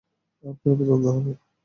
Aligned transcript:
আপনার 0.43 0.73
উপর 0.73 0.85
তদন্ত 0.85 1.05
হবে। 1.15 1.31